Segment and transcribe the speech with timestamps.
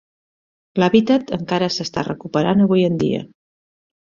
[0.83, 3.21] L'hàbitat encara s'està recuperant avui dia.